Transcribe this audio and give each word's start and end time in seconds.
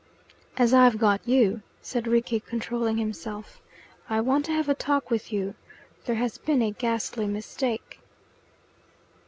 "As 0.57 0.73
I 0.73 0.83
have 0.85 0.97
got 0.97 1.21
you," 1.27 1.61
said 1.79 2.07
Rickie, 2.07 2.39
controlling 2.39 2.97
himself, 2.97 3.61
"I 4.09 4.19
want 4.19 4.45
to 4.47 4.51
have 4.51 4.67
a 4.67 4.73
talk 4.73 5.11
with 5.11 5.31
you. 5.31 5.53
There 6.05 6.15
has 6.15 6.39
been 6.39 6.63
a 6.63 6.71
ghastly 6.71 7.27
mistake." 7.27 7.99